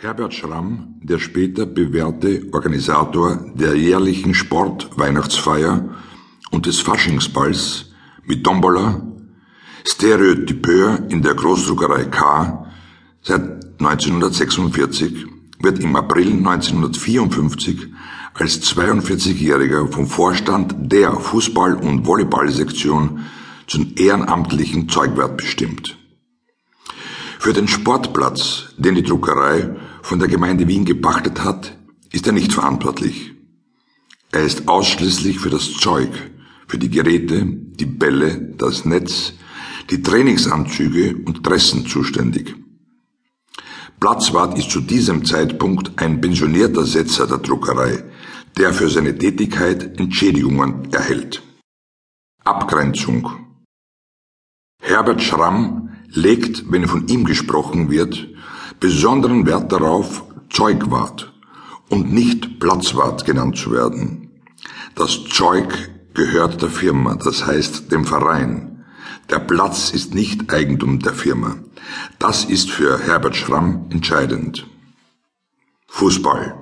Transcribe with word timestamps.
Herbert 0.00 0.32
Schramm, 0.32 0.94
der 1.02 1.18
später 1.18 1.66
bewährte 1.66 2.46
Organisator 2.52 3.50
der 3.54 3.74
jährlichen 3.74 4.32
Sport-Weihnachtsfeier 4.32 5.88
und 6.52 6.66
des 6.66 6.78
Faschingsballs 6.78 7.86
mit 8.24 8.44
Tombola, 8.44 9.02
Stereotypeur 9.84 11.00
in 11.08 11.20
der 11.22 11.34
Großdruckerei 11.34 12.04
K 12.04 12.70
seit 13.22 13.42
1946, 13.80 15.26
wird 15.62 15.80
im 15.80 15.96
April 15.96 16.28
1954 16.28 17.88
als 18.34 18.62
42-Jähriger 18.72 19.90
vom 19.90 20.06
Vorstand 20.06 20.76
der 20.92 21.10
Fußball- 21.14 21.74
und 21.74 22.06
Volleyballsektion 22.06 23.24
zum 23.66 23.94
ehrenamtlichen 23.96 24.88
Zeugwert 24.88 25.36
bestimmt. 25.38 25.98
Für 27.40 27.52
den 27.52 27.66
Sportplatz, 27.66 28.74
den 28.76 28.94
die 28.94 29.02
Druckerei 29.02 29.76
von 30.08 30.18
der 30.18 30.28
Gemeinde 30.28 30.66
Wien 30.66 30.86
gepachtet 30.86 31.44
hat, 31.44 31.76
ist 32.10 32.26
er 32.26 32.32
nicht 32.32 32.54
verantwortlich. 32.54 33.34
Er 34.32 34.42
ist 34.42 34.66
ausschließlich 34.66 35.38
für 35.38 35.50
das 35.50 35.74
Zeug, 35.74 36.08
für 36.66 36.78
die 36.78 36.88
Geräte, 36.88 37.44
die 37.44 37.84
Bälle, 37.84 38.54
das 38.56 38.86
Netz, 38.86 39.34
die 39.90 40.00
Trainingsanzüge 40.00 41.14
und 41.26 41.46
Dressen 41.46 41.86
zuständig. 41.86 42.56
Platzwart 44.00 44.56
ist 44.56 44.70
zu 44.70 44.80
diesem 44.80 45.26
Zeitpunkt 45.26 46.00
ein 46.00 46.22
pensionierter 46.22 46.86
Setzer 46.86 47.26
der 47.26 47.38
Druckerei, 47.38 48.02
der 48.56 48.72
für 48.72 48.88
seine 48.88 49.14
Tätigkeit 49.18 50.00
Entschädigungen 50.00 50.90
erhält. 50.90 51.42
Abgrenzung 52.44 53.28
Herbert 54.80 55.22
Schramm 55.22 55.90
legt, 56.10 56.70
wenn 56.70 56.86
von 56.86 57.06
ihm 57.08 57.24
gesprochen 57.24 57.90
wird, 57.90 58.28
besonderen 58.80 59.46
Wert 59.46 59.72
darauf, 59.72 60.24
Zeugwart 60.50 61.32
und 61.88 62.12
nicht 62.12 62.60
Platzwart 62.60 63.24
genannt 63.24 63.56
zu 63.56 63.72
werden. 63.72 64.30
Das 64.94 65.24
Zeug 65.24 65.90
gehört 66.14 66.62
der 66.62 66.70
Firma, 66.70 67.14
das 67.14 67.46
heißt 67.46 67.92
dem 67.92 68.04
Verein. 68.04 68.84
Der 69.30 69.38
Platz 69.38 69.90
ist 69.90 70.14
nicht 70.14 70.52
Eigentum 70.52 71.00
der 71.00 71.12
Firma. 71.12 71.56
Das 72.18 72.44
ist 72.44 72.70
für 72.70 72.98
Herbert 72.98 73.36
Schramm 73.36 73.86
entscheidend. 73.90 74.66
Fußball. 75.86 76.54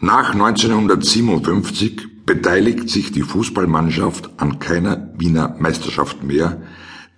Nach 0.00 0.32
1957 0.32 2.26
beteiligt 2.26 2.90
sich 2.90 3.12
die 3.12 3.22
Fußballmannschaft 3.22 4.30
an 4.36 4.58
keiner 4.58 5.12
Wiener 5.16 5.56
Meisterschaft 5.58 6.22
mehr, 6.24 6.60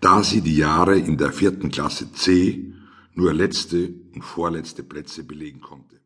da 0.05 0.23
sie 0.23 0.43
die 0.43 0.59
Jahre 0.59 0.99
in 0.99 1.17
der 1.17 1.33
vierten 1.33 1.71
Klasse 1.71 2.13
C 2.13 2.75
nur 3.15 3.33
letzte 3.33 3.95
und 4.15 4.23
vorletzte 4.23 4.83
Plätze 4.83 5.25
belegen 5.25 5.63
konnte 5.63 5.97